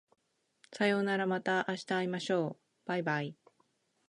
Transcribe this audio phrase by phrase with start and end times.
[0.73, 2.57] さようならまた明日会いましょ
[2.87, 3.35] う baibai